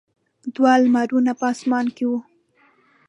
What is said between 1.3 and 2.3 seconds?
په اسمان کې وو.